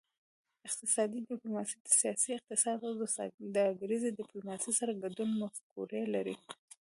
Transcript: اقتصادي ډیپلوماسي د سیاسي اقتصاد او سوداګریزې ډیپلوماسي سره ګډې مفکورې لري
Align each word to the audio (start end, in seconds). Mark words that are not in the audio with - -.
اقتصادي 0.67 1.19
ډیپلوماسي 1.29 1.75
د 1.81 1.87
سیاسي 2.01 2.29
اقتصاد 2.35 2.79
او 2.87 2.93
سوداګریزې 3.17 4.09
ډیپلوماسي 4.19 4.71
سره 4.79 4.91
ګډې 5.01 5.23
مفکورې 5.39 6.01
لري 6.15 6.35